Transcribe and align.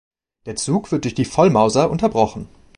Der 0.47 0.55
Zug 0.55 0.91
wird 0.91 1.03
durch 1.03 1.13
die 1.13 1.25
Vollmauser 1.25 1.91
unterbrochen. 1.91 2.49